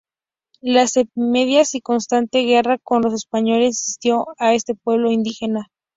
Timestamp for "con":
2.79-3.03